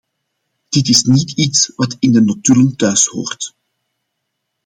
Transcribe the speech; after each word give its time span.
Dit 0.69 0.87
is 0.89 1.01
niet 1.03 1.31
iets 1.31 1.73
wat 1.75 1.95
in 1.99 2.11
de 2.11 2.21
notulen 2.21 2.75
thuishoort. 2.75 3.55